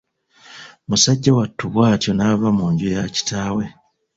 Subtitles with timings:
[0.87, 3.65] Musajja wattu bw'atyo n'ava mu nju ya kitaawe.